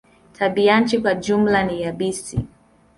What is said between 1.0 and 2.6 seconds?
jumla ni yabisi.